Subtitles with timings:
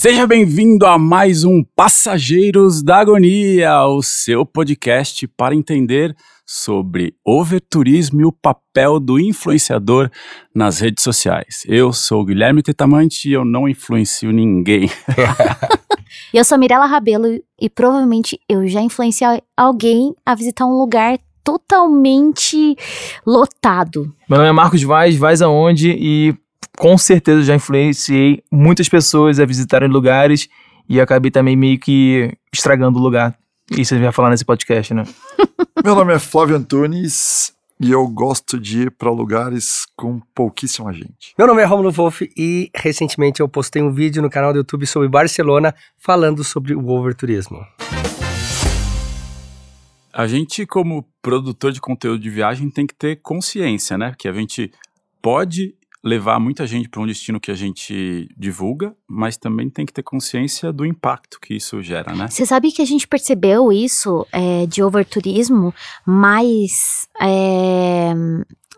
[0.00, 8.22] Seja bem-vindo a mais um Passageiros da Agonia, o seu podcast para entender sobre overturismo
[8.22, 10.10] e o papel do influenciador
[10.54, 11.64] nas redes sociais.
[11.66, 14.88] Eu sou o Guilherme Tetamante e eu não influencio ninguém.
[16.32, 22.74] eu sou Mirella Rabelo e provavelmente eu já influenciei alguém a visitar um lugar totalmente
[23.26, 24.10] lotado.
[24.26, 26.34] Meu nome é Marcos Vaz, Vaz aonde e
[26.78, 30.48] com certeza já influenciei muitas pessoas a visitarem lugares
[30.88, 33.36] e acabei também meio que estragando o lugar.
[33.70, 35.04] Isso você vai falar nesse podcast, né?
[35.84, 41.34] Meu nome é Flávio Antunes e eu gosto de ir para lugares com pouquíssima gente.
[41.38, 44.86] Meu nome é Romulo Wolff e recentemente eu postei um vídeo no canal do YouTube
[44.86, 47.64] sobre Barcelona falando sobre o overturismo.
[50.12, 54.12] A gente, como produtor de conteúdo de viagem, tem que ter consciência, né?
[54.18, 54.72] Que a gente
[55.22, 59.92] pode levar muita gente para um destino que a gente divulga, mas também tem que
[59.92, 62.28] ter consciência do impacto que isso gera, né?
[62.28, 65.74] Você sabe que a gente percebeu isso é, de overturismo
[66.06, 68.12] mais é,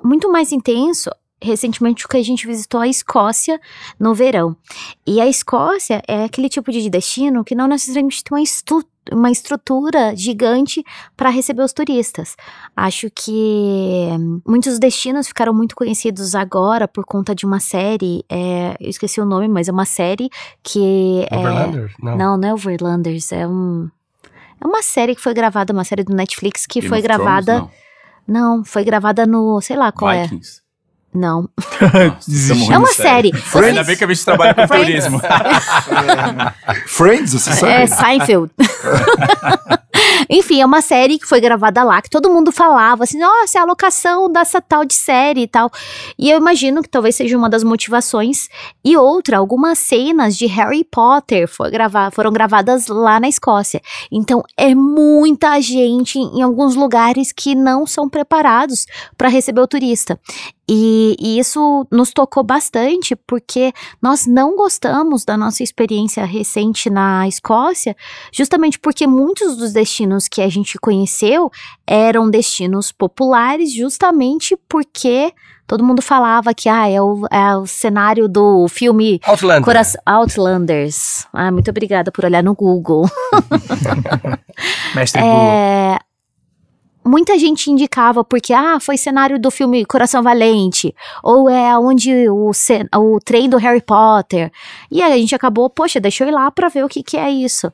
[0.03, 3.61] muito mais intenso recentemente que a gente visitou a Escócia
[3.99, 4.57] no verão.
[5.05, 9.31] E a Escócia é aquele tipo de destino que não necessariamente tem uma estrutura uma
[9.31, 10.85] estrutura gigante
[11.17, 12.37] para receber os turistas.
[12.77, 14.09] Acho que
[14.47, 19.25] muitos destinos ficaram muito conhecidos agora por conta de uma série, é, eu esqueci o
[19.25, 20.29] nome, mas é uma série
[20.63, 21.93] que Overlanders?
[21.93, 22.17] É, não.
[22.17, 23.91] não, não é Overlanders, é um
[24.61, 27.75] é uma série que foi gravada, uma série do Netflix que Game foi gravada Thrones,
[28.29, 28.59] não.
[28.59, 28.65] não.
[28.65, 30.23] foi gravada no, sei lá qual é.
[30.23, 30.59] Vikings.
[30.59, 30.63] é.
[31.15, 31.49] Não.
[32.71, 33.33] é uma série.
[33.33, 33.69] Friends?
[33.69, 35.21] Ainda bem que a gente trabalha com turismo.
[36.87, 37.73] Friends, você sabe?
[37.73, 38.51] É, Seinfeld.
[40.31, 43.61] Enfim, é uma série que foi gravada lá, que todo mundo falava assim, nossa, é
[43.61, 45.71] a locação dessa tal de série e tal.
[46.19, 48.49] E eu imagino que talvez seja uma das motivações.
[48.85, 53.81] E outra, algumas cenas de Harry Potter foi gravar, foram gravadas lá na Escócia.
[54.11, 60.19] Então, é muita gente em alguns lugares que não são preparados para receber o turista.
[60.69, 67.27] E, e, isso nos tocou bastante porque nós não gostamos da nossa experiência recente na
[67.27, 67.97] Escócia,
[68.33, 71.51] justamente porque muitos dos destinos que a gente conheceu
[71.85, 75.33] eram destinos populares, justamente porque
[75.67, 79.65] todo mundo falava que ah, é, o, é o cenário do filme Outlander.
[79.65, 81.27] Cora Outlanders.
[81.33, 83.09] Ah, muito obrigada por olhar no Google.
[84.95, 85.99] Mestre é, Google
[87.05, 92.51] muita gente indicava porque, ah, foi cenário do filme Coração Valente, ou é onde o,
[92.51, 94.51] o trem do Harry Potter.
[94.91, 97.17] E aí a gente acabou, poxa, deixa eu ir lá pra ver o que, que
[97.17, 97.73] é isso.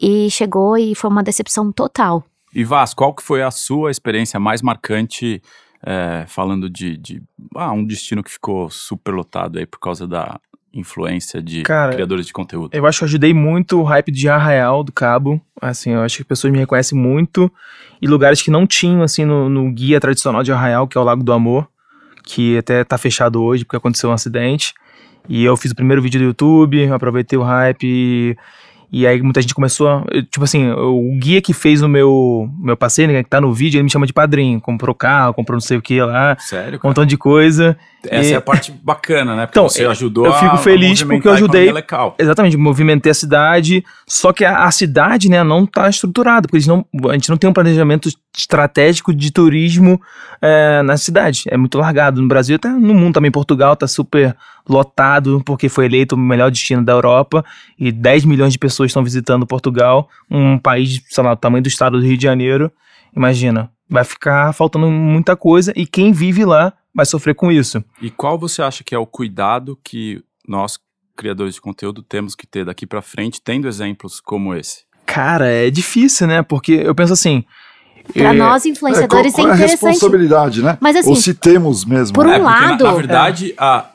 [0.00, 2.24] E chegou e foi uma decepção total.
[2.54, 5.42] E Vaz, qual que foi a sua experiência mais marcante
[5.84, 7.22] é, falando de, de
[7.54, 10.40] ah, um destino que ficou super lotado aí por causa da,
[10.72, 12.70] influência de Cara, criadores de conteúdo?
[12.72, 15.40] Eu acho que eu ajudei muito o hype de Arraial do Cabo.
[15.60, 17.52] Assim, eu acho que as pessoas me reconhecem muito.
[18.00, 21.04] E lugares que não tinham, assim, no, no guia tradicional de Arraial, que é o
[21.04, 21.68] Lago do Amor,
[22.24, 24.72] que até tá fechado hoje porque aconteceu um acidente.
[25.28, 28.36] E eu fiz o primeiro vídeo do YouTube, aproveitei o hype e
[28.92, 32.76] e aí muita gente começou a, Tipo assim, o guia que fez o meu, meu
[32.76, 34.60] passeio, né, que tá no vídeo, ele me chama de padrinho.
[34.60, 36.36] Comprou carro, comprou não sei o que lá.
[36.38, 36.80] Sério?
[36.82, 37.76] Um montão de coisa.
[38.08, 38.32] Essa e...
[38.32, 39.46] é a parte bacana, né?
[39.46, 41.70] Porque então, você ajudou Eu fico feliz porque eu ajudei.
[42.18, 43.84] Exatamente, movimentei a cidade.
[44.06, 47.28] Só que a, a, cidade, né, não tá estruturada, porque a gente não, a gente
[47.28, 50.00] não tem um planejamento estratégico de turismo
[50.40, 51.44] é, na cidade.
[51.48, 52.22] É muito largado.
[52.22, 54.34] No Brasil, até no mundo também, Portugal tá super
[54.68, 57.44] lotado, porque foi eleito o melhor destino da Europa.
[57.78, 61.68] E 10 milhões de pessoas estão visitando Portugal, um país, sei lá, do tamanho do
[61.68, 62.72] estado do Rio de Janeiro.
[63.14, 67.82] Imagina, vai ficar faltando muita coisa e quem vive lá vai sofrer com isso.
[68.00, 70.78] E qual você acha que é o cuidado que nós,
[71.16, 74.84] criadores de conteúdo, temos que ter daqui para frente, tendo exemplos como esse?
[75.06, 76.42] Cara, é difícil, né?
[76.42, 77.44] Porque eu penso assim.
[78.12, 79.84] Para é, nós, influenciadores, é, qual, qual é, é interessante.
[79.84, 80.78] a responsabilidade, né?
[80.80, 82.14] Mas, assim, Ou se temos mesmo.
[82.14, 82.84] Por um é, lado.
[82.84, 83.90] Na, na verdade, a,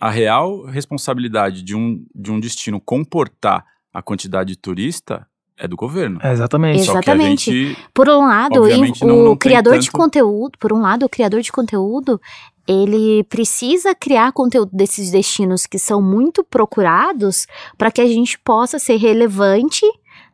[0.00, 5.26] a real responsabilidade de um, de um destino comportar a quantidade de turista
[5.58, 6.18] é do governo.
[6.22, 6.80] É exatamente.
[6.80, 7.50] Exatamente.
[7.50, 9.82] Gente, por um lado, o não, não criador tanto...
[9.82, 12.20] de conteúdo, por um lado, o criador de conteúdo,
[12.66, 17.46] ele precisa criar conteúdo desses destinos que são muito procurados
[17.76, 19.84] para que a gente possa ser relevante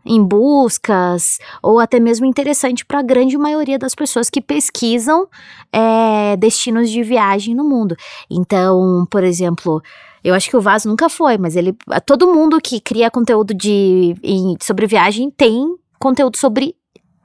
[0.04, 5.26] em buscas ou até mesmo interessante para a grande maioria das pessoas que pesquisam
[5.72, 7.96] é, destinos de viagem no mundo.
[8.30, 9.82] Então, por exemplo,
[10.24, 11.76] eu acho que o Vaz nunca foi, mas ele.
[12.06, 15.66] Todo mundo que cria conteúdo de, em, sobre viagem tem
[16.00, 16.74] conteúdo sobre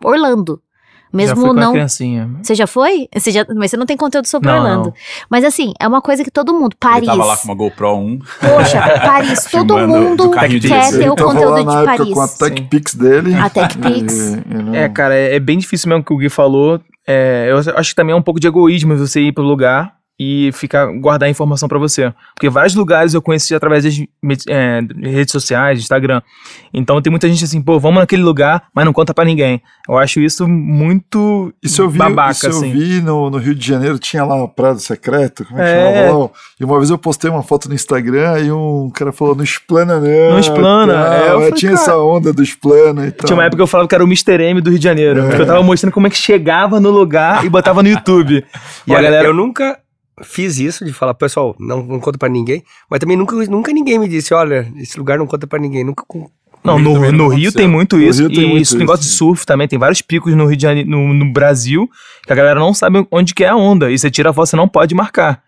[0.04, 0.62] Orlando.
[1.12, 1.72] Mesmo Já não.
[1.72, 2.30] criancinha.
[2.44, 3.08] Você já foi?
[3.16, 3.44] Você já...
[3.56, 4.84] Mas você não tem conteúdo sobre Não, Orlando.
[4.90, 4.94] não.
[5.28, 6.74] Mas assim, é uma coisa que todo mundo.
[6.74, 7.06] Ele Paris.
[7.08, 8.20] tava lá com uma GoPro 1.
[8.20, 9.46] Poxa, Paris.
[9.50, 12.14] todo mundo quer ter Ele o conteúdo lá de Paris.
[12.14, 13.34] com a Tech Pix dele.
[13.34, 14.14] A Tech Pix.
[14.14, 16.80] E- e não- É, cara, é, é bem difícil mesmo o que o Gui falou.
[17.08, 20.52] É, eu acho que também é um pouco de egoísmo você ir pro lugar e
[20.52, 22.14] ficar guardar a informação pra você.
[22.36, 23.96] Porque vários lugares eu conheci através das
[24.50, 26.22] é, redes sociais, Instagram.
[26.74, 29.62] Então tem muita gente assim, pô, vamos naquele lugar, mas não conta pra ninguém.
[29.88, 32.72] Eu acho isso muito Isso eu vi, babaca, isso eu assim.
[32.72, 35.94] vi no, no Rio de Janeiro, tinha lá o Prado Secreto, como é que É.
[36.08, 36.30] chamava lá?
[36.60, 40.00] E uma vez eu postei uma foto no Instagram e um cara falou, não explana
[40.00, 40.32] não.
[40.32, 43.26] Não explana, é, eu falei, tinha cara- essa onda do explana e tal.
[43.26, 44.44] Tinha uma época que eu falava que era o Mr.
[44.44, 45.22] M do Rio de Janeiro.
[45.28, 45.36] É.
[45.36, 48.44] Que eu tava mostrando como é que chegava no lugar e botava no YouTube.
[48.86, 49.28] E a Olha, galera.
[49.28, 49.78] eu nunca
[50.24, 53.98] fiz isso de falar, pessoal, não, não conta pra ninguém, mas também nunca, nunca ninguém
[54.00, 56.30] me disse, olha, esse lugar não conta pra ninguém, nunca com-
[56.64, 58.28] Não, No Rio no, Rio tem muito No isso.
[58.30, 59.12] Tem e muito esse negócio isso.
[59.12, 59.68] de surf também.
[59.68, 61.90] Tem vários picos no Rio de Janeiro, no, no Brasil,
[62.26, 63.90] que a galera não sabe onde que é a onda.
[63.90, 65.42] E você tira a foto, você não pode marcar.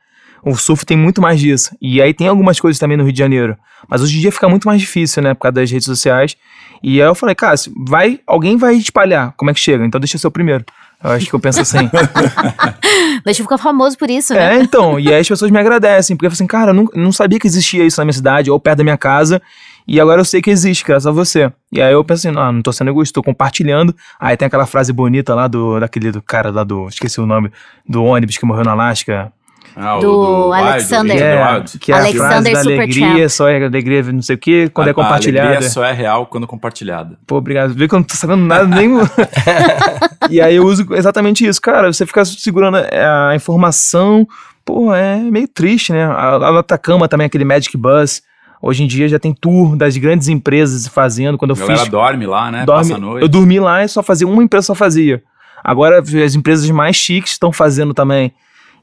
[0.44, 1.76] O surf tem muito mais disso.
[1.82, 3.58] E aí tem algumas coisas também no Rio de Janeiro.
[3.90, 5.34] Mas hoje em dia fica muito mais difícil, né?
[5.34, 6.36] Por causa das redes sociais.
[6.82, 9.34] E aí eu falei, se vai, alguém vai espalhar.
[9.38, 9.86] Como é que chega?
[9.86, 10.64] Então deixa eu ser o primeiro.
[11.04, 11.90] Eu acho que eu penso assim.
[13.26, 14.58] Deixa eu ficar famoso por isso, né?
[14.58, 16.88] É, então, e aí as pessoas me agradecem, porque eu falo assim, cara, eu não,
[16.96, 19.42] não sabia que existia isso na minha cidade, ou perto da minha casa,
[19.88, 21.52] e agora eu sei que existe, graças a você.
[21.72, 23.96] E aí eu penso assim, não, não tô sendo egoísta, tô compartilhando.
[24.20, 27.52] Aí tem aquela frase bonita lá do, daquele do cara lá do, esqueci o nome,
[27.88, 29.32] do ônibus que morreu na Alasca.
[29.76, 31.16] Ah, o Do Wild, Alexander.
[31.16, 34.40] Richard É, que é a frase Alexander da alegria, só é alegria, não sei o
[34.40, 35.48] que, quando A- é compartilhada.
[35.48, 37.18] A alegria só é real quando compartilhada.
[37.26, 37.74] Pô, obrigado.
[37.74, 38.90] Vê que eu não tô sabendo nada nem.
[40.30, 41.62] e aí eu uso exatamente isso.
[41.62, 44.28] Cara, você fica segurando a informação.
[44.64, 46.04] Pô, é meio triste, né?
[46.06, 48.22] A, a Atacama também, aquele Magic Bus.
[48.62, 51.38] Hoje em dia já tem tour das grandes empresas fazendo.
[51.38, 51.90] Quando eu galera fiz.
[51.90, 52.64] dorme lá, né?
[52.66, 53.24] dorme- Passa a noite.
[53.24, 54.28] eu dormi lá e só fazia.
[54.28, 55.24] Uma empresa só fazia.
[55.64, 58.32] Agora as empresas mais chiques estão fazendo também.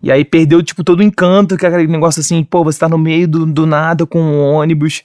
[0.02, 2.88] E aí perdeu, tipo, todo o encanto, que é aquele negócio assim, pô, você tá
[2.88, 5.02] no meio do, do nada com um ônibus.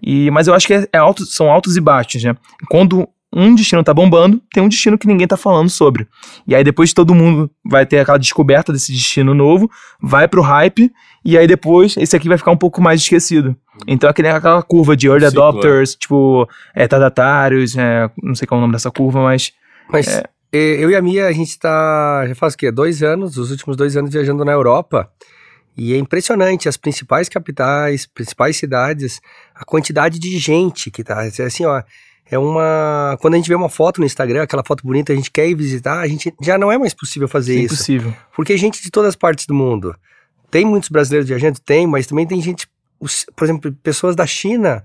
[0.00, 2.36] E, mas eu acho que é, é alto, são altos e baixos, né?
[2.70, 6.06] Quando um destino tá bombando, tem um destino que ninguém tá falando sobre.
[6.46, 9.70] E aí depois todo mundo vai ter aquela descoberta desse destino novo,
[10.00, 10.90] vai pro hype,
[11.24, 13.54] e aí depois esse aqui vai ficar um pouco mais esquecido.
[13.86, 15.48] Então é aquele- aquela curva de early Ciclo, é.
[15.48, 19.52] adopters, tipo, é, tardatários, é, não sei qual é o nome dessa curva, mas
[19.90, 20.22] Mas É.
[20.52, 22.70] eu e a Mia, a gente tá, já faz o quê?
[22.70, 25.10] Dois anos, os últimos dois anos viajando na Europa.
[25.76, 29.20] E é impressionante, as principais capitais, principais cidades,
[29.54, 31.24] a quantidade de gente que tá.
[31.24, 31.82] É Assim, ó,
[32.30, 33.16] é uma.
[33.20, 35.54] Quando a gente vê uma foto no Instagram, aquela foto bonita, a gente quer ir
[35.54, 37.74] visitar, a gente já não é mais possível fazer é isso.
[37.74, 38.14] impossível.
[38.36, 39.94] Porque gente de todas as partes do mundo.
[40.50, 41.60] Tem muitos brasileiros viajando?
[41.60, 42.66] Tem, mas também tem gente,
[43.36, 44.84] por exemplo, pessoas da China.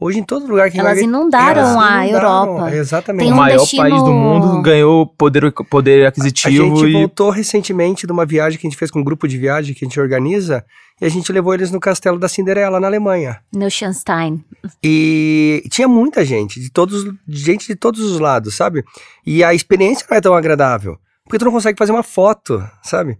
[0.00, 2.76] Hoje em todo lugar que Elas vai inundaram elas a inundaram, Europa.
[2.76, 3.22] Exatamente.
[3.22, 6.92] Tem o um maior destino- país do mundo ganhou poder, poder A aquisitivo gente e
[6.92, 9.84] voltou recentemente de uma viagem que a gente fez com um grupo de viagem que
[9.84, 10.64] a gente organiza
[11.00, 13.38] e a gente levou eles no castelo da Cinderela, na Alemanha.
[13.54, 14.44] Neuschwanstein.
[14.82, 18.84] E tinha muita gente, de todos, gente de todos os lados, sabe?
[19.24, 23.16] E a experiência não é tão agradável, porque tu não consegue fazer uma foto, sabe?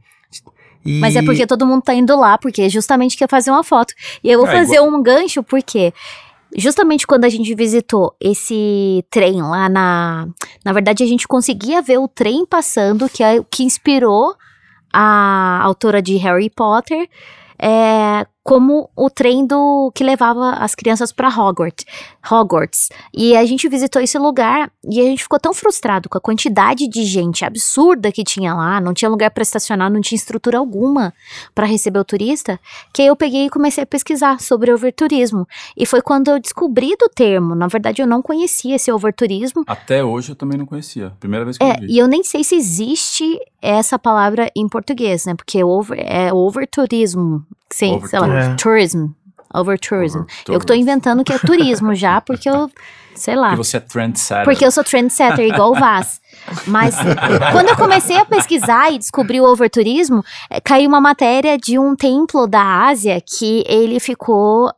[0.85, 3.95] E- Mas é porque todo mundo tá indo lá, porque justamente quer fazer uma foto.
[4.23, 5.95] E eu vou Ah, fazer um gancho, porque
[6.57, 10.29] justamente quando a gente visitou esse trem lá na.
[10.65, 14.35] Na verdade, a gente conseguia ver o trem passando, que, é, que inspirou
[14.93, 17.09] a autora de Harry Potter.
[17.59, 21.87] é, como o trem do que levava as crianças para Hogwarts,
[22.31, 22.91] Hogwarts.
[23.13, 26.87] E a gente visitou esse lugar e a gente ficou tão frustrado com a quantidade
[26.87, 31.15] de gente absurda que tinha lá, não tinha lugar para estacionar, não tinha estrutura alguma
[31.55, 32.61] para receber o turista,
[32.93, 35.49] que eu peguei e comecei a pesquisar sobre overturismo.
[35.75, 39.65] E foi quando eu descobri do termo, na verdade eu não conhecia esse overturismo.
[39.67, 41.13] Até hoje eu também não conhecia.
[41.19, 41.87] Primeira vez que eu É, vi.
[41.95, 45.35] e eu nem sei se existe essa palavra em português, né?
[45.35, 47.43] Porque over, é overturismo.
[47.71, 48.57] Sim, sei lá, Overtourism.
[48.57, 49.07] tourism.
[49.55, 50.25] Overtourism.
[50.49, 52.69] Eu que tô inventando que é turismo já, porque eu,
[53.15, 53.51] sei lá.
[53.51, 54.45] Porque você é trendsetter.
[54.45, 56.21] Porque eu sou trendsetter, igual o Vaz.
[56.67, 56.97] Mas
[57.53, 61.95] quando eu comecei a pesquisar e descobri o overturismo, eh, caiu uma matéria de um
[61.95, 64.71] templo da Ásia que ele ficou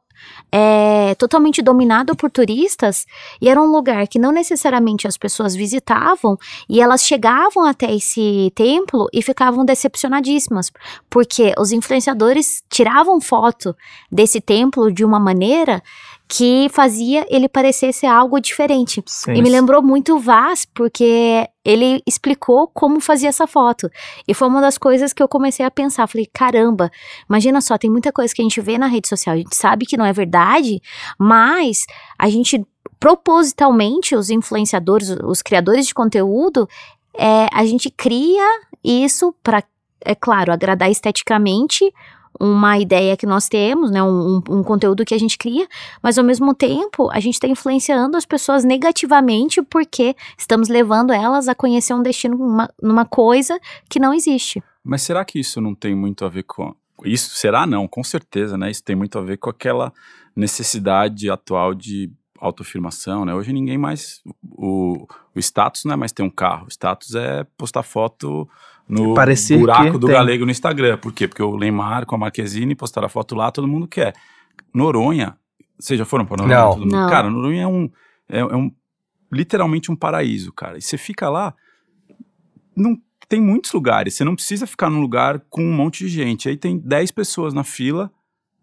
[0.53, 3.05] eh, totalmente dominado por turistas
[3.41, 6.39] e era um lugar que não necessariamente as pessoas visitavam
[6.69, 10.73] e elas chegavam até esse templo e ficavam decepcionadíssimas,
[11.11, 13.77] porque os influenciadores tiravam foto
[14.11, 15.83] desse templo de uma maneira
[16.29, 19.03] que fazia ele parecer ser algo diferente.
[19.07, 19.35] Sim.
[19.35, 23.89] E me lembrou muito o Vaz, porque ele explicou como fazia essa foto.
[24.27, 26.07] E foi uma das coisas que eu comecei a pensar.
[26.09, 26.91] Falei, caramba,
[27.29, 29.87] imagina só, tem muita coisa que a gente vê na rede social, a gente sabe
[29.87, 30.81] que não é verdade,
[31.19, 31.87] mas
[32.19, 32.65] a gente
[32.99, 36.69] propositalmente, os influenciadores, os criadores de conteúdo,
[37.15, 38.47] é, a gente cria
[38.83, 39.63] isso para,
[40.01, 41.93] é claro, agradar esteticamente
[42.41, 45.67] uma ideia que nós temos, né, um, um, conteúdo que a gente cria,
[46.03, 51.49] mas ao mesmo tempo a gente está influenciando as pessoas negativamente porque estamos levando elas
[51.49, 54.63] a conhecer um destino numa, numa coisa que não existe.
[54.85, 56.75] Mas será que isso não tem muito a ver com
[57.05, 57.35] isso?
[57.37, 57.89] Será não?
[57.89, 58.71] Com certeza, né?
[58.71, 59.93] Isso tem muito a ver com aquela
[60.35, 63.35] necessidade atual de autoafirmação, né?
[63.35, 64.23] Hoje ninguém mais.
[64.43, 66.67] O, o status não é mais ter um carro.
[66.67, 68.49] O status é postar foto
[68.89, 70.15] no Parecer buraco do tem.
[70.17, 70.97] galego no Instagram.
[70.99, 71.27] Por quê?
[71.27, 74.15] Porque o Neymar com a Marquezine postaram a foto lá, todo mundo quer.
[74.73, 75.37] Noronha,
[75.79, 76.59] vocês já foram para Noronha?
[76.59, 76.71] Não.
[76.71, 77.09] Todo mundo- Não.
[77.09, 77.91] Cara, Noronha é um,
[78.29, 78.71] é, é um.
[79.33, 80.79] Literalmente um paraíso, cara.
[80.79, 81.53] E você fica lá.
[82.77, 82.97] Não
[83.29, 84.15] tem muitos lugares.
[84.15, 86.49] Você não precisa ficar num lugar com um monte de gente.
[86.49, 88.11] Aí tem 10 pessoas na fila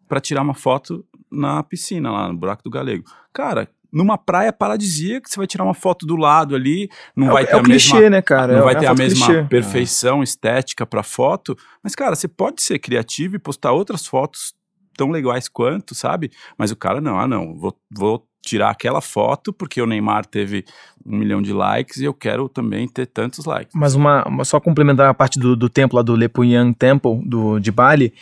[0.07, 3.03] para tirar uma foto na piscina, lá no buraco do galego.
[3.33, 7.43] Cara, numa praia paradisíaca, você vai tirar uma foto do lado ali, não é, vai
[7.43, 8.53] o- ter é a mesma clichê, né, cara?
[8.53, 9.43] não É vai a ter a foto mesma clichê.
[9.43, 14.53] perfeição estética para foto, mas cara, você pode ser criativo e postar outras fotos
[14.97, 16.31] tão legais quanto, sabe?
[16.57, 20.65] Mas o cara não, ah não, vou, vou tirar aquela foto porque o Neymar teve
[21.05, 23.73] um milhão de likes e eu quero também ter tantos likes.
[23.73, 27.57] Mas uma, uma- só complementar a parte do, do templo lá do Lepuyang Temple do,
[27.59, 28.13] de Bali.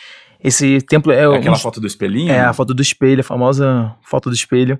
[0.43, 2.31] Esse templo é, É aquela um- foto do espelhinho?
[2.31, 2.45] é né?
[2.45, 4.79] a foto do espelho, a famosa foto do espelho.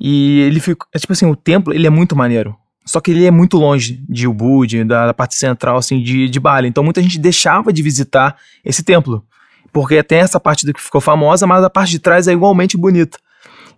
[0.00, 0.86] E ele fica.
[0.94, 2.56] É tipo assim, o templo ele é muito maneiro.
[2.86, 6.40] Só que ele é muito longe de Ubud, da, da parte central assim de, de
[6.40, 6.68] Bali.
[6.68, 9.24] Então muita gente deixava de visitar esse templo.
[9.72, 12.76] Porque tem essa parte do que ficou famosa, mas a parte de trás é igualmente
[12.76, 13.18] bonita.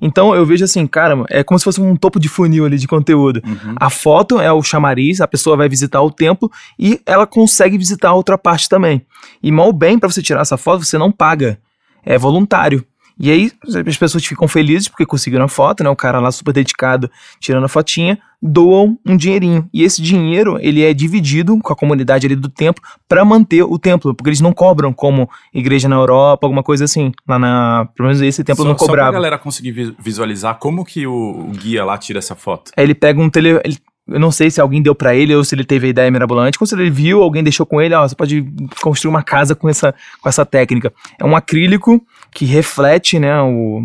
[0.00, 2.88] Então eu vejo assim, cara, é como se fosse um topo de funil ali de
[2.88, 3.41] conteúdo.
[3.47, 3.75] Uhum.
[3.76, 8.09] A foto é o chamariz, a pessoa vai visitar o templo e ela consegue visitar
[8.09, 9.07] a outra parte também.
[9.43, 11.59] E mal bem, para você tirar essa foto, você não paga.
[12.05, 12.85] É voluntário.
[13.23, 13.52] E aí
[13.88, 15.88] as pessoas ficam felizes porque conseguiram a foto, né?
[15.88, 19.69] O cara lá super dedicado tirando a fotinha, doam um dinheirinho.
[19.73, 23.79] E esse dinheiro, ele é dividido com a comunidade ali do templo para manter o
[23.79, 27.12] templo, porque eles não cobram como igreja na Europa, alguma coisa assim.
[27.29, 29.12] Lá na, pelo menos esse templo só, não Só pra cobrava.
[29.12, 32.73] galera conseguir vi- visualizar como que o, o guia lá tira essa foto.
[32.76, 33.61] Aí ele pega um tele.
[33.64, 33.79] ele-
[34.09, 36.59] eu não sei se alguém deu pra ele ou se ele teve a ideia mirabolante,
[36.61, 38.45] ou se ele viu, alguém deixou com ele, ó, você pode
[38.81, 40.93] construir uma casa com essa, com essa técnica.
[41.19, 43.81] É um acrílico que reflete, né, o,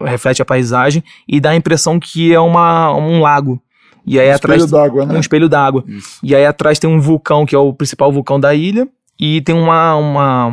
[0.00, 3.60] reflete a paisagem e dá a impressão que é uma, um lago.
[4.06, 5.16] E aí atrás Espelho d'água, né?
[5.16, 5.84] um espelho d'água.
[5.88, 6.20] Isso.
[6.22, 8.86] E aí atrás tem um vulcão que é o principal vulcão da ilha
[9.18, 10.48] e tem uma, uma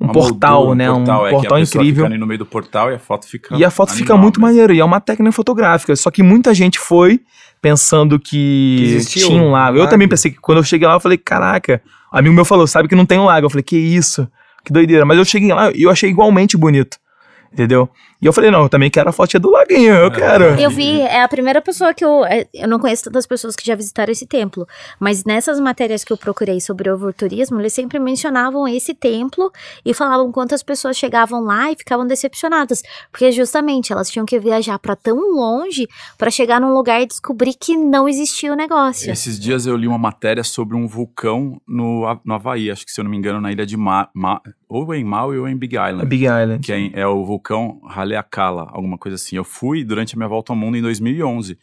[0.00, 2.04] um Uma portal, moldura, né, um portal, é, que a portal incrível.
[2.04, 4.22] Fica ali no meio do portal e a foto fica E a foto fica animal
[4.22, 4.52] muito mesmo.
[4.52, 5.94] maneira, e é uma técnica fotográfica.
[5.94, 7.20] Só que muita gente foi
[7.60, 9.76] pensando que, Que existia tinha um um lago.
[9.76, 9.90] Eu lago.
[9.90, 12.88] também pensei que quando eu cheguei lá, eu falei, caraca, um amigo meu falou, sabe
[12.88, 13.46] que não tem um lago.
[13.46, 14.28] Eu falei, que isso?
[14.64, 15.04] Que doideira.
[15.04, 16.98] Mas eu cheguei lá e eu achei igualmente bonito.
[17.52, 17.88] Entendeu?
[18.20, 20.44] E eu falei, não, eu também quero a fotinha do laguinho, eu quero.
[20.60, 22.24] Eu vi, é a primeira pessoa que eu.
[22.24, 24.66] é, Eu não conheço tantas pessoas que já visitaram esse templo,
[24.98, 29.52] mas nessas matérias que eu procurei sobre o overturismo, eles sempre mencionavam esse templo
[29.84, 32.82] e falavam quantas pessoas chegavam lá e ficavam decepcionadas,
[33.12, 37.54] porque justamente elas tinham que viajar pra tão longe pra chegar num lugar e descobrir
[37.54, 39.12] que não existia o negócio.
[39.12, 43.00] Esses dias eu li uma matéria sobre um vulcão no, no Havaí, acho que se
[43.00, 45.76] eu não me engano, na ilha de Ma, Ma- ou em Maui ou em Big
[45.76, 46.06] Island.
[46.06, 46.58] Big Island.
[46.66, 49.36] que é, é o vulcão Haleakala, alguma coisa assim.
[49.36, 51.58] Eu fui durante a minha volta ao mundo em 2011.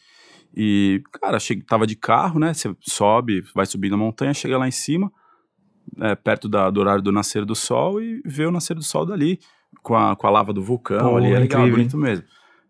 [0.56, 2.54] E, cara, cheguei, tava de carro, né?
[2.54, 5.12] Você sobe, vai subir na montanha, chega lá em cima,
[6.00, 9.06] é, perto da- do horário do nascer do sol, e vê o nascer do sol
[9.06, 9.40] dali,
[9.84, 11.34] com a, com a lava do vulcão Pô, ali.
[11.34, 11.78] É legal, incrível.
[11.78, 12.26] bonito mesmo.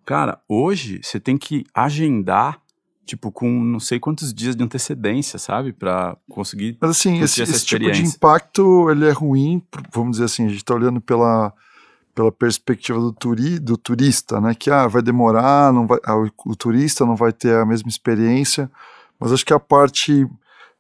[0.06, 2.60] Cara, hoje você tem que agendar,
[3.06, 5.72] tipo, com não sei quantos dias de antecedência, sabe?
[5.72, 6.78] Pra conseguir.
[6.82, 9.62] Mas assim, esse, esse tipo de impacto, ele é ruim,
[9.94, 11.54] vamos dizer assim, a gente está olhando pela,
[12.16, 14.56] pela perspectiva do, turi, do turista, né?
[14.56, 17.90] Que ah, vai demorar, não vai, ah, o, o turista não vai ter a mesma
[17.90, 18.72] experiência,
[19.20, 20.26] mas acho que a parte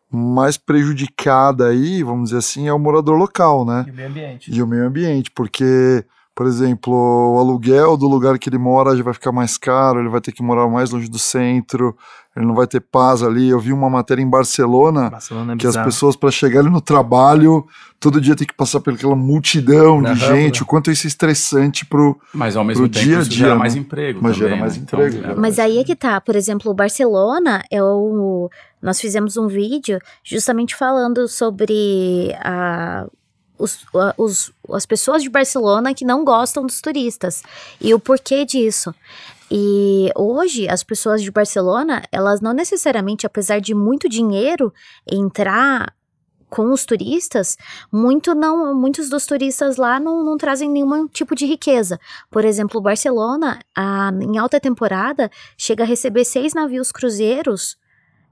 [0.10, 3.86] mais prejudicada aí, vamos dizer assim, é o morador local, né?
[3.86, 4.51] E o meio ambiente.
[4.51, 9.01] E o meio ambiente, porque, por exemplo, o aluguel do lugar que ele mora já
[9.01, 11.96] vai ficar mais caro, ele vai ter que morar mais longe do centro,
[12.36, 13.48] ele não vai ter paz ali.
[13.48, 16.82] Eu vi uma matéria em Barcelona Barcelona é que as pessoas, para chegar ali no
[16.82, 17.65] trabalho,
[18.01, 21.10] todo dia tem que passar por aquela multidão Na de gente, o quanto isso é
[21.10, 22.20] estressante pro.
[22.34, 23.60] Mas ao mesmo Pro tempo dia a isso dia, gera né?
[23.60, 24.20] mais emprego.
[24.22, 24.84] Mas também, gera mais né?
[24.84, 28.50] emprego, Então, Mas aí é que tá, por exemplo, Barcelona é o.
[28.82, 33.08] Nós fizemos um vídeo justamente falando sobre a,
[33.57, 33.85] os,
[34.17, 37.41] os- as pessoas de Barcelona que não gostam dos turistas
[37.79, 38.93] e o porquê disso.
[39.50, 44.74] E hoje as pessoas de Barcelona, elas não necessariamente, apesar de muito dinheiro
[45.09, 45.93] entrar
[46.50, 47.57] com os turistas,
[47.91, 52.00] muito não, muitos dos turistas lá não, não trazem nenhum tipo de riqueza.
[52.31, 57.77] Por exemplo, Barcelona, a- em alta temporada, chega a receber seis navios cruzeiros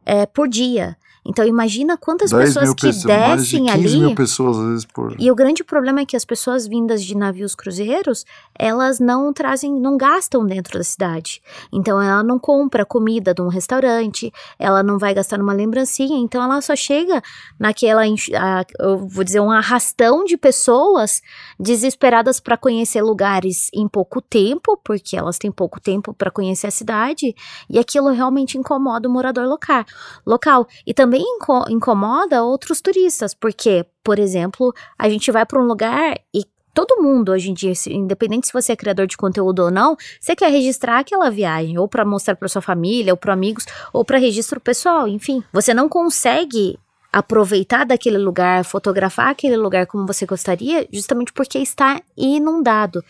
[0.05, 0.95] é, por dia.
[1.25, 4.05] Então imagina quantas 10 pessoas que pessoas, mais de descem 15 ali.
[4.05, 5.15] mil pessoas às vezes por.
[5.19, 8.25] E o grande problema é que as pessoas vindas de navios cruzeiros,
[8.57, 11.41] elas não trazem, não gastam dentro da cidade.
[11.71, 16.43] Então ela não compra comida de um restaurante, ela não vai gastar numa lembrancinha, então
[16.43, 17.21] ela só chega
[17.59, 21.21] naquela, a- eu vou dizer, um arrastão de pessoas
[21.57, 26.71] desesperadas para conhecer lugares em pouco tempo, porque elas têm pouco tempo para conhecer a
[26.71, 27.33] cidade,
[27.69, 29.85] e aquilo realmente incomoda o morador local.
[30.25, 30.67] local.
[30.85, 36.17] E também inco- incomoda outros turistas, porque, por exemplo, a gente vai para um lugar
[36.33, 36.43] e
[36.73, 40.35] todo mundo hoje em dia, independente se você é criador de conteúdo ou não, você
[40.35, 44.17] quer registrar aquela viagem, ou para mostrar para sua família, ou para amigos, ou para
[44.17, 45.43] registro pessoal, enfim.
[45.53, 46.79] Você não consegue
[47.11, 53.03] aproveitar daquele lugar, fotografar aquele lugar como você gostaria, justamente porque está inundado.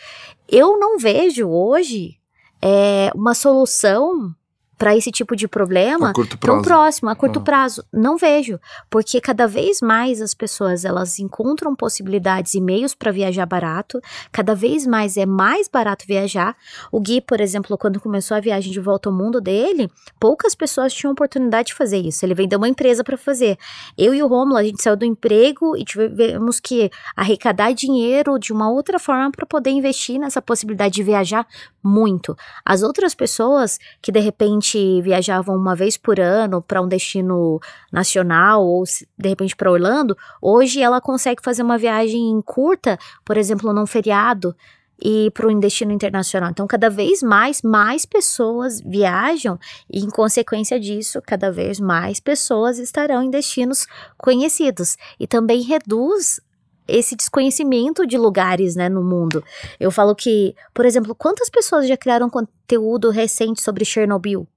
[0.49, 2.17] Eu não vejo hoje
[2.61, 4.35] é, uma solução
[4.83, 7.41] para esse tipo de problema A curto tão próximo, a curto Ah.
[7.41, 7.85] prazo.
[7.93, 8.59] Não vejo,
[8.89, 14.53] porque cada vez mais as pessoas elas encontram possibilidades e meios para viajar barato, cada
[14.53, 16.53] vez mais é mais barato viajar.
[16.91, 20.93] O Gui, por exemplo, quando começou a viagem de volta ao mundo dele, poucas pessoas
[20.93, 22.25] tinham oportunidade de fazer isso.
[22.25, 23.57] Ele vendeu uma empresa para fazer.
[23.97, 28.51] Eu e o Romulo, a gente saiu do emprego e tivemos que arrecadar dinheiro de
[28.51, 31.47] uma outra forma para poder investir nessa possibilidade de viajar
[31.81, 32.35] muito.
[32.65, 37.59] As outras pessoas que de repente viajavam uma vez por ano para um destino
[37.91, 43.73] nacional ou de repente para Orlando, hoje ela consegue fazer uma viagem curta, por exemplo,
[43.73, 44.55] num feriado
[45.01, 46.49] e para um destino internacional.
[46.49, 49.59] Então, cada vez mais, mais pessoas viajam
[49.91, 53.85] e, em consequência disso, cada vez mais pessoas estarão em destinos
[54.17, 54.95] conhecidos.
[55.19, 56.39] E também reduz
[56.87, 59.43] esse desconhecimento de lugares, né, no mundo.
[59.79, 64.47] Eu falo que, por exemplo, quantas pessoas já criaram conteúdo recente sobre Chernobyl?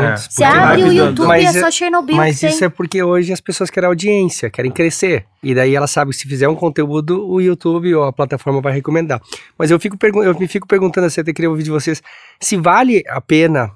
[0.00, 0.28] Muitos.
[0.30, 2.66] Você porque- abre o YouTube mas e é é- só Chernobyl Mas que isso tem.
[2.66, 5.26] é porque hoje as pessoas querem audiência, querem crescer.
[5.42, 8.72] E daí elas sabem que se fizer um conteúdo, o YouTube ou a plataforma vai
[8.72, 9.20] recomendar.
[9.58, 12.02] Mas eu, fico eu me fico perguntando, assim, até queria ouvir de vocês,
[12.40, 13.70] se vale a pena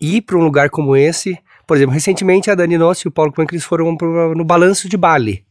[0.00, 1.38] ir para um lugar como esse.
[1.66, 4.96] Por exemplo, recentemente a Dani Nossi e o Paulo Pancris foram pro- no Balanço de
[4.96, 5.44] Bali.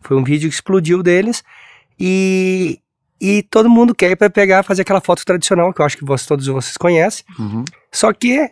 [0.00, 1.42] Foi um vídeo que explodiu deles.
[2.00, 2.78] E,
[3.20, 6.04] e todo mundo quer ir para pegar, fazer aquela foto tradicional, que eu acho que
[6.04, 7.24] vocês, todos vocês conhecem.
[7.38, 7.64] Uhum.
[7.92, 8.50] Só que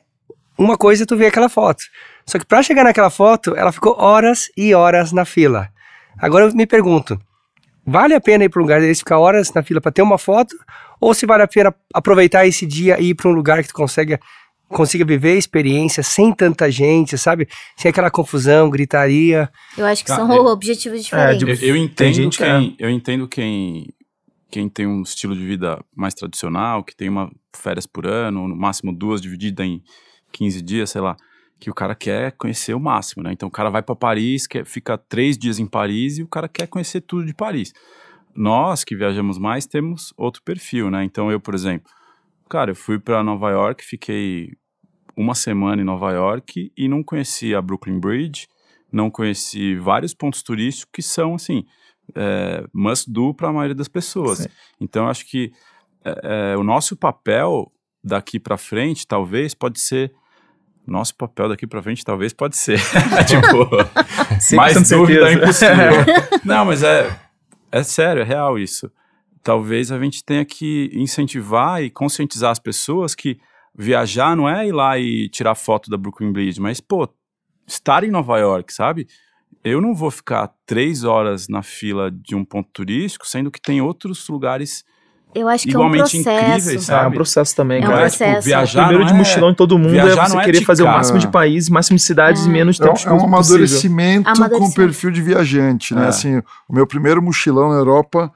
[0.58, 1.82] uma coisa é tu ver aquela foto.
[2.26, 5.68] Só que para chegar naquela foto, ela ficou horas e horas na fila.
[6.18, 7.20] Agora eu me pergunto,
[7.86, 10.18] vale a pena ir para um lugar desse ficar horas na fila para ter uma
[10.18, 10.56] foto
[11.00, 13.74] ou se vale a pena aproveitar esse dia e ir para um lugar que tu
[13.74, 14.18] consiga
[14.68, 17.46] consiga viver a experiência sem tanta gente, sabe?
[17.76, 19.48] Sem aquela confusão, gritaria.
[19.78, 21.38] Eu acho que Ah, são eu- objetivos diferentes.
[21.38, 23.86] tipo, Eu, eu entendo gente que quem, eu entendo quem,
[24.50, 28.56] quem tem um estilo de vida mais tradicional, que tem uma férias por ano, no
[28.56, 29.80] máximo duas dividida em
[30.37, 31.16] 15 dias, sei lá,
[31.59, 33.33] que o cara quer conhecer o máximo, né?
[33.33, 36.49] Então o cara vai para Paris, quer, fica três dias em Paris e o cara
[36.49, 37.72] quer conhecer tudo de Paris.
[38.35, 41.05] Nós que viajamos mais temos outro perfil, né?
[41.05, 41.90] Então eu, por exemplo,
[42.51, 44.53] cara, eu fui para Nova York, fiquei
[45.16, 48.46] uma semana em Nova York e não conheci a Brooklyn Bridge,
[48.92, 51.64] não conheci vários pontos turísticos que são assim
[52.14, 54.38] é, must do para a maioria das pessoas.
[54.40, 54.49] Sim.
[54.79, 55.51] Então eu acho que
[56.05, 57.72] é, é, o nosso papel
[58.05, 60.12] daqui para frente talvez pode ser
[60.87, 62.79] nosso papel daqui para frente talvez pode ser
[63.27, 65.92] tipo mais 100% dúvida é impossível.
[66.44, 67.27] não, mas é
[67.70, 68.90] é sério, é real isso.
[69.42, 73.38] Talvez a gente tenha que incentivar e conscientizar as pessoas que
[73.77, 77.09] viajar não é ir lá e tirar foto da Brooklyn Bridge, mas, pô,
[77.66, 79.07] estar em Nova York, sabe?
[79.62, 83.81] Eu não vou ficar três horas na fila de um ponto turístico, sendo que tem
[83.81, 84.85] outros lugares
[85.34, 86.30] Eu acho que é um igualmente processo.
[86.30, 87.14] incríveis, Ah, é um sabe?
[87.16, 88.00] processo também, É um cara.
[88.02, 88.44] processo.
[88.46, 90.82] viajar Primeiro não de é- mochilão em todo mundo é você não é querer fazer
[90.82, 92.48] o máximo de países, máximo de cidades É.
[92.48, 93.26] em menos É, um- tempo é um possível.
[93.26, 94.74] amadurecimento com Amadurecimento.
[94.76, 96.06] perfil de viajante, né?
[96.06, 96.08] É.
[96.08, 98.32] Assim, o meu primeiro mochilão na Europa,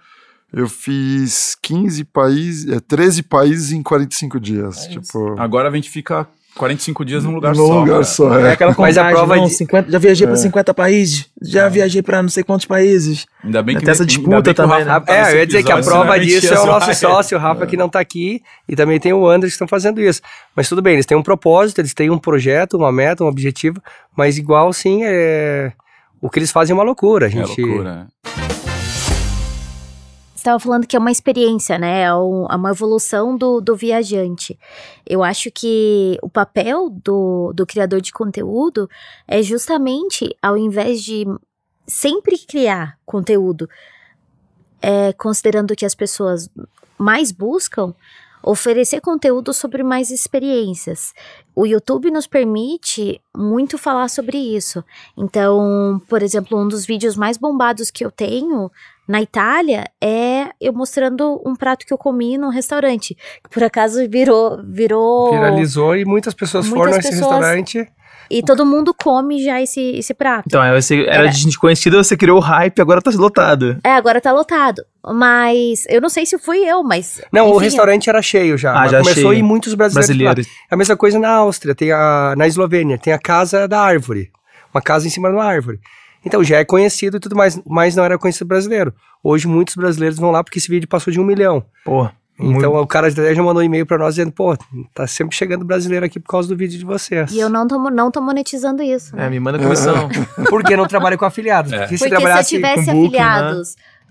[0.53, 4.87] eu fiz 15 países, é, 13 países em 45 dias.
[4.87, 6.26] tipo, Agora a gente fica
[6.57, 7.75] 45 dias num lugar num só.
[7.81, 8.05] lugar cara.
[8.05, 8.39] só.
[8.39, 8.53] É É.
[8.53, 10.39] aquela Mas a prova não, de- 50, já viajei pra É.
[10.39, 13.27] 50 países, já viajei pra não sei quantos países.
[13.43, 15.23] Ainda bem que Tem essa disputa também, Rafa né?
[15.23, 17.41] tá é, eu ia dizer que a prova disso é o nosso zoar sócio, o
[17.41, 20.21] Rafa, que não tá aqui, e também tem o Anderson que estão fazendo isso.
[20.55, 23.81] Mas tudo bem, eles têm um propósito, eles têm um projeto, uma meta, um objetivo,
[24.17, 25.73] mas igual, sim, é...
[26.21, 27.27] o que eles fazem é uma loucura.
[27.27, 27.63] A É gente...
[27.63, 28.07] loucura.
[30.40, 32.05] Estava falando que é uma experiência, né?
[32.05, 34.59] É um- é uma evolução do, do viajante.
[35.07, 38.88] Eu acho que o papel do, do criador de conteúdo
[39.29, 41.26] é justamente, ao invés de
[41.87, 43.68] sempre criar conteúdo,
[44.81, 46.48] é, considerando que as pessoas
[46.96, 47.94] mais buscam,
[48.42, 51.12] oferecer conteúdo sobre mais experiências.
[51.55, 54.83] O YouTube nos permite muito falar sobre isso.
[55.18, 58.70] Então, por exemplo, um dos vídeos mais bombados que eu tenho
[59.11, 63.16] na Itália é eu mostrando um prato que eu comi num restaurante.
[63.42, 64.62] Que por acaso virou.
[64.64, 67.88] virou Viralizou e muitas pessoas Muitas foram nesse pessoas- restaurante.
[68.31, 70.44] E todo mundo come já esse, esse prato.
[70.46, 73.77] Então, você, era de gente conhecida, você criou o hype, agora tá lotado.
[73.83, 74.85] É, agora tá lotado.
[75.12, 77.20] Mas eu não sei se fui eu, mas.
[77.33, 78.73] Não, o enfim, restaurante era cheio já.
[78.81, 79.35] Ah, já começou cheio.
[79.35, 80.07] ir muitos brasileiros.
[80.16, 80.46] Brasileiros.
[80.70, 84.31] É a mesma coisa na Áustria, tem a, na Eslovênia, tem a Casa da Árvore.
[84.73, 85.81] Uma casa em cima de uma árvore.
[86.24, 88.92] Então já é conhecido e tudo mais, mas não era conhecido brasileiro.
[89.22, 91.64] Hoje muitos brasileiros vão lá porque esse vídeo passou de um milhão.
[91.85, 94.56] Pô, Então o cara até já mandou um e-mail pra nós dizendo, pô,
[94.94, 97.30] tá sempre chegando brasileiro aqui por causa do vídeo de vocês.
[97.33, 99.14] E eu não tô, não tô monetizando isso.
[99.14, 99.26] né?
[99.26, 100.09] É, me manda comissão.
[100.48, 101.70] Porque não trabalha com afiliados.
[101.70, 103.62] Porque se Porque se eu tivesse com booking, né?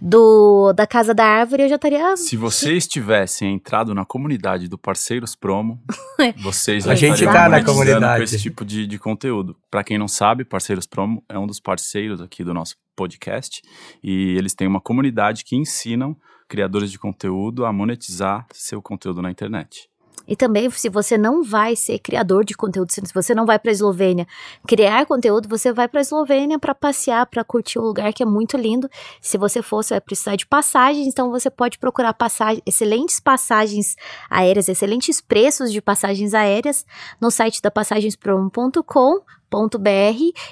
[0.01, 2.15] Do, da Casa da Árvore, eu já estaria.
[2.17, 5.81] Se vocês tivessem entrado na comunidade do Parceiros Promo,
[6.41, 8.17] vocês já A gente estariam tá na comunidade.
[8.17, 9.55] com esse tipo de, de conteúdo.
[9.69, 13.61] Para quem não sabe, Parceiros Promo é um dos parceiros aqui do nosso podcast
[14.03, 16.15] e eles têm uma comunidade que ensinam
[16.47, 19.89] criadores de conteúdo a monetizar seu conteúdo na internet.
[20.29, 23.71] E também, se você não vai ser criador de conteúdo, se você não vai para
[23.71, 24.27] a Eslovênia
[24.67, 28.25] criar conteúdo, você vai para a Eslovênia para passear, para curtir o lugar que é
[28.25, 28.87] muito lindo.
[29.19, 33.95] Se você for, você vai precisar de passagens, então você pode procurar passagem, excelentes passagens
[34.29, 36.85] aéreas, excelentes preços de passagens aéreas
[37.19, 39.21] no site da passagenspromo.com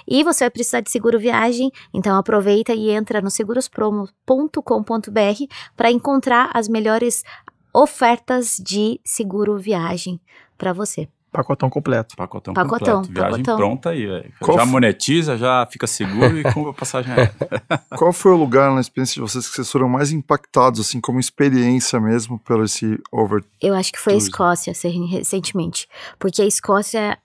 [0.07, 6.49] e você vai precisar de seguro viagem, então aproveita e entra no segurospromo.com.br para encontrar
[6.51, 7.23] as melhores
[7.77, 10.19] ofertas de seguro viagem
[10.57, 11.07] para você.
[11.31, 12.15] Pacotão completo.
[12.15, 13.13] Pacotão, Pacotão, completo.
[13.13, 13.57] Viagem pacotão.
[13.57, 17.35] pronta aí, Já monetiza, já fica seguro e compra passagem aérea.
[17.95, 21.19] Qual foi o lugar na experiência de vocês que vocês foram mais impactados, assim, como
[21.19, 23.43] experiência mesmo, pelo esse over...
[23.61, 24.17] Eu acho que foi a.
[24.17, 25.87] Escócia recentemente,
[26.17, 27.19] porque a Escócia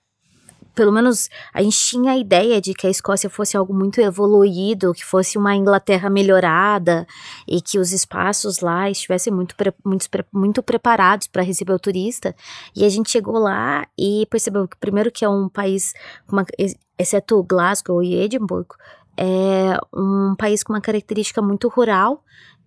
[0.75, 4.93] pelo menos a gente tinha a ideia de que a Escócia fosse algo muito evoluído,
[4.93, 7.05] que fosse uma Inglaterra melhorada
[7.47, 12.35] e que os espaços lá estivessem muito, pre- muito, muito preparados para receber o turista.
[12.75, 15.93] E a gente chegou lá e percebeu que, primeiro, que é um país,
[16.27, 18.75] uma, ex- exceto Glasgow e Edimburgo,
[19.15, 22.23] é um país com uma característica muito rural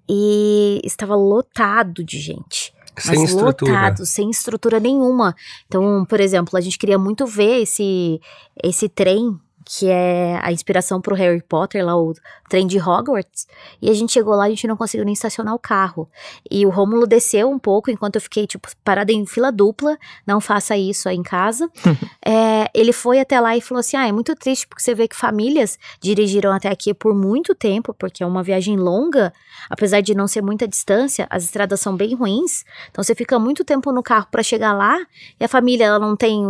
[0.08, 3.72] e estava lotado de gente Sem mas estrutura.
[3.72, 5.34] lotado, sem estrutura nenhuma.
[5.66, 8.20] Então, por exemplo, a gente queria muito ver esse,
[8.62, 12.14] esse trem, que é a inspiração pro Harry Potter, lá o
[12.48, 13.48] trem de Hogwarts.
[13.82, 16.08] E a gente chegou lá, a gente não conseguiu nem estacionar o carro.
[16.48, 19.98] E o Rômulo desceu um pouco, enquanto eu fiquei, tipo, parada em fila dupla.
[20.24, 21.68] Não faça isso aí em casa.
[22.28, 25.06] É, ele foi até lá e falou assim: Ah, é muito triste, porque você vê
[25.06, 29.32] que famílias dirigiram até aqui por muito tempo, porque é uma viagem longa,
[29.70, 32.64] apesar de não ser muita distância, as estradas são bem ruins.
[32.90, 34.98] Então você fica muito tempo no carro para chegar lá
[35.38, 36.42] e a família ela não tem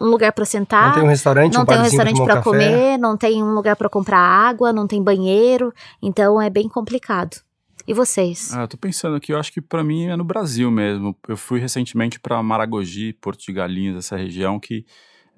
[0.00, 2.42] um lugar para sentar, Não tem um restaurante, não um tem um restaurante para café.
[2.42, 7.36] comer, não tem um lugar para comprar água, não tem banheiro, então é bem complicado.
[7.86, 8.52] E vocês?
[8.54, 11.14] Ah, eu tô pensando aqui, eu acho que pra mim é no Brasil mesmo.
[11.28, 14.86] Eu fui recentemente pra Maragogi, Porto de Galinhas, essa região que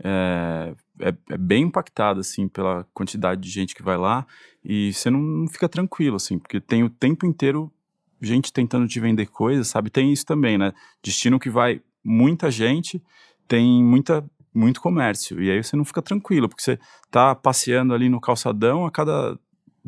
[0.03, 4.25] é, é, é bem impactada, assim, pela quantidade de gente que vai lá
[4.65, 7.73] e você não, não fica tranquilo, assim, porque tem o tempo inteiro
[8.21, 9.91] gente tentando te vender coisas, sabe?
[9.91, 10.73] Tem isso também, né?
[11.03, 13.03] Destino que vai muita gente,
[13.47, 14.25] tem muita
[14.57, 15.41] muito comércio.
[15.43, 16.79] E aí você não fica tranquilo, porque você
[17.11, 19.37] tá passeando ali no calçadão, a cada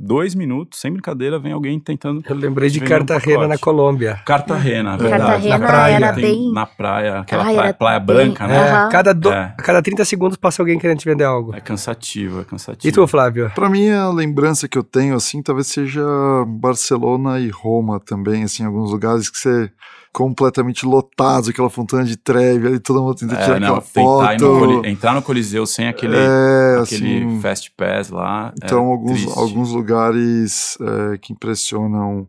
[0.00, 3.48] dois minutos, sem brincadeira, vem alguém tentando Eu lembrei de um Cartagena pacote.
[3.48, 4.20] na Colômbia.
[4.24, 5.22] Cartagena, verdade.
[5.24, 8.46] Cartagena na praia, era tem- bem- Na praia, aquela Ai, praia, era praia bem- branca,
[8.46, 8.56] né?
[8.56, 8.88] É, Aham.
[8.90, 9.54] cada, do- É.
[9.58, 11.52] a cada 30 segundos passa alguém querendo te vender algo.
[11.52, 12.88] É cansativo, é cansativo.
[12.88, 13.50] E tu, Flávio?
[13.56, 16.00] Pra mim, a lembrança que eu tenho, assim, talvez seja
[16.46, 19.68] Barcelona e Roma também, assim, alguns lugares que você
[20.12, 23.82] completamente lotados, aquela fontana de Trevi, ali todo mundo tenta tirar É, não, aquela no
[23.82, 24.58] foto.
[24.58, 28.52] Coli- entrar no Coliseu sem aquele, é, aquele assim, Fast Pass lá.
[28.60, 29.38] é Então, alguns, triste.
[29.38, 32.26] alguns lugares é, que impressionam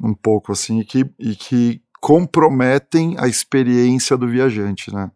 [0.00, 5.10] um pouco, assim, e que, e que comprometem a experiência do viajante, né?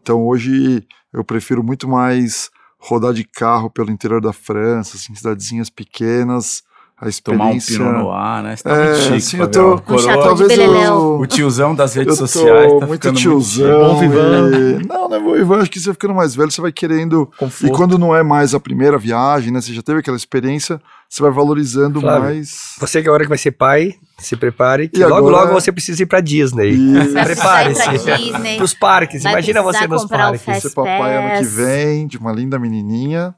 [0.00, 5.68] Então, hoje, eu prefiro muito mais rodar de carro pelo interior da França, assim, cidadezinhas
[5.70, 6.62] pequenas,
[7.04, 7.76] a Tomar um experiência...
[7.78, 8.56] Pinot Noir, né?
[8.56, 11.18] Você tá É, muito chique, assim, eu tô- Um Coroa- de beleléu.
[11.20, 13.94] O tiozão das redes eu tô sociais tá muito ficando tiozão.
[13.96, 15.60] muito e- Não, não é bom vivan.
[15.62, 17.28] Acho que você vai ficando mais velho, você vai querendo.
[17.34, 17.76] E Conforto.
[17.76, 19.60] quando não é mais a primeira viagem, né?
[19.60, 22.76] Você já teve aquela experiência, você vai valorizando Flávio, mais.
[22.78, 25.72] Você que agora que vai ser pai, se prepare, que E logo agora- logo você
[25.72, 26.70] precisa ir pra Disney.
[26.72, 27.82] E Prepare-se.
[28.58, 30.62] Pros parques, Vai imagina você nos comprar o parques.
[30.62, 33.34] Ser papai ano que vem, de uma linda menininha.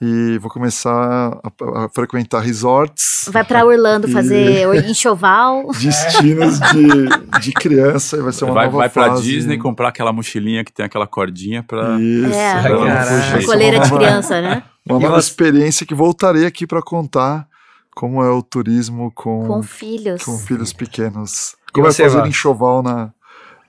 [0.00, 3.28] E vou começar a, a frequentar resorts.
[3.32, 5.68] Vai pra Orlando E- fazer enxoval.
[5.78, 9.22] Destinos de, de criança, vai ser uma vai nova vai pra fase.
[9.22, 11.98] Disney comprar aquela mochilinha que tem aquela cordinha pra.
[12.00, 12.70] Isso, É, pra
[13.32, 14.62] Vai coleira de criança, né?
[14.88, 17.46] Uma nova você- experiência que voltarei aqui para contar
[17.94, 20.22] como é o turismo com, Com filhos.
[20.24, 21.54] com filhos pequenos.
[21.72, 23.10] Como é fazer enxoval na,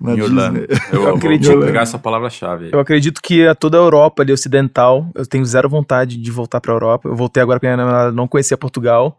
[0.02, 0.68] na Orlando.
[0.68, 0.82] Disney.
[0.92, 1.60] Eu, vou acredito.
[1.60, 2.70] pegar essa palavra-chave.
[2.72, 6.60] Eu acredito que a toda a Europa ali ocidental, eu tenho zero vontade de voltar
[6.60, 7.08] pra Europa.
[7.08, 9.18] Eu voltei agora porque minha namorada não conhecia Portugal,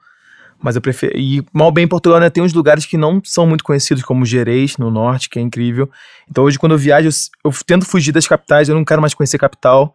[0.61, 1.17] mas eu prefiro.
[1.17, 4.27] E mal bem em Portugal, né, tem uns lugares que não são muito conhecidos, como
[4.27, 5.89] Gerês, no norte, que é incrível.
[6.29, 9.15] Então hoje, quando eu viajo, eu, eu tento fugir das capitais, eu não quero mais
[9.15, 9.95] conhecer capital.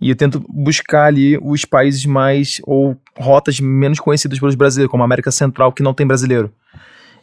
[0.00, 5.02] E eu tento buscar ali os países mais, ou rotas menos conhecidas pelos brasileiros, como
[5.02, 6.52] a América Central, que não tem brasileiro.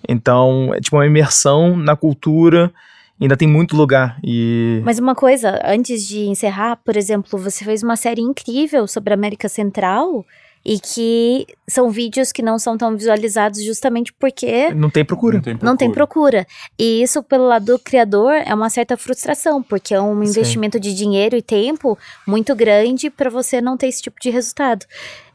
[0.08, 2.72] Então, é tipo uma imersão na cultura,
[3.20, 4.18] ainda tem muito lugar.
[4.24, 9.14] E Mas uma coisa, antes de encerrar, por exemplo, você fez uma série incrível sobre
[9.14, 10.26] a América Central
[10.66, 15.42] e que são vídeos que não são tão visualizados justamente porque não tem procura.
[15.62, 16.48] não tem procura.
[16.78, 20.32] E isso, pelo lado do criador, é uma certa frustração, porque é um Sim.
[20.32, 24.86] investimento de dinheiro e tempo muito grande para você não ter esse tipo de resultado.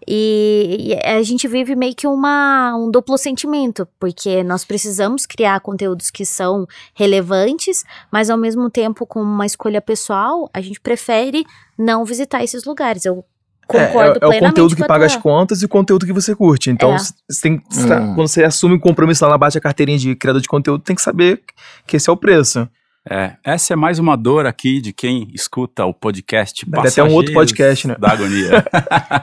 [0.07, 5.61] E, e a gente vive meio que uma, um duplo sentimento, porque nós precisamos criar
[5.61, 11.45] conteúdos que são relevantes, mas ao mesmo tempo, com uma escolha pessoal, a gente prefere
[11.79, 13.05] não visitar esses lugares.
[13.05, 13.25] Eu
[13.71, 16.35] concordo é, é o plenamente conteúdo que paga as contas e o conteúdo que você
[16.35, 16.71] curte.
[16.71, 16.99] Então, É.
[16.99, 18.15] você tem, você tá- É.
[18.15, 21.03] quando você assume um compromisso lá, bate a carteirinha de criador de conteúdo, tem que
[21.03, 21.41] saber
[21.87, 22.69] que esse é o preço.
[23.09, 27.15] É, essa é mais uma dor aqui de quem escuta o podcast Deve até um
[27.15, 27.97] outro podcast, né?
[27.99, 28.51] Da agonia.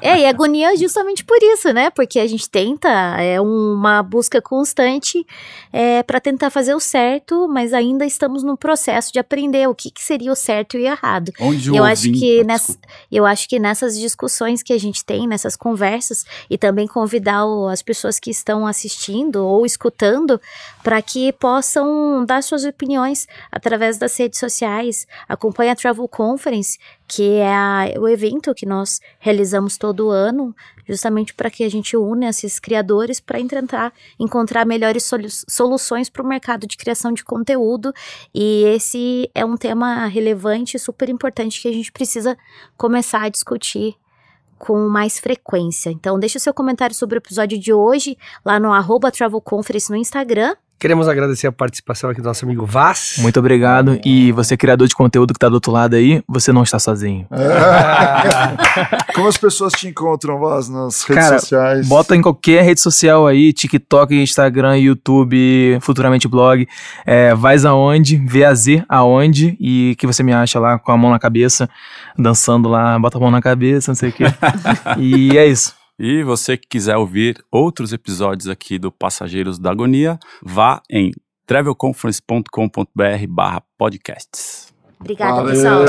[0.02, 1.90] É, e agonia é justamente por isso, né?
[1.90, 2.88] Porque a gente tenta,
[3.20, 5.26] é uma busca constante
[5.72, 9.92] é, para tentar fazer o certo, mas ainda estamos no processo de aprender o que,
[9.92, 11.32] que seria o certo e o errado.
[11.40, 12.78] Onde o eu acho que ah, nessa,
[13.12, 17.68] eu acho que nessas discussões que a gente tem, nessas conversas, e também convidar o-
[17.68, 20.40] as pessoas que estão assistindo ou escutando
[20.84, 23.67] para que possam dar suas opiniões através
[24.00, 25.08] das redes sociais.
[25.28, 26.78] Acompanhe a Travel Conference,
[27.08, 30.56] que é a- o evento que nós realizamos todo ano,
[30.88, 36.24] justamente para que a gente une esses criadores para tentar encontrar melhores solu- soluções para
[36.24, 37.94] o mercado de criação de conteúdo.
[38.34, 42.38] E esse é um tema relevante super importante que a gente precisa
[42.78, 43.96] começar a discutir
[44.58, 45.92] com mais frequência.
[45.92, 49.90] Então, deixe o seu comentário sobre o episódio de hoje lá no arroba Travel Conference
[49.90, 50.56] no Instagram.
[50.80, 53.16] Queremos agradecer a participação aqui do nosso amigo Vaz.
[53.18, 54.00] Muito obrigado.
[54.06, 57.26] E você, criador de conteúdo que tá do outro lado aí, você não está sozinho.
[59.16, 61.88] Como as pessoas te encontram, Vaz, nas redes Cara, sociais?
[61.88, 66.68] Bota em qualquer rede social aí, TikTok, Instagram, YouTube, futuramente blog.
[67.08, 71.18] É, vais aonde, VAZ aonde, e que você me acha lá com a mão na
[71.18, 71.68] cabeça,
[72.16, 74.26] dançando lá, bota a mão na cabeça, não sei o quê.
[75.00, 75.77] e é isso.
[76.00, 81.12] E você que quiser ouvir outros episódios aqui do Passageiros da Agonia, vá em
[81.48, 84.72] travelconference.com.br barra podcasts.
[85.00, 85.86] Obrigada, Valeu, pessoal.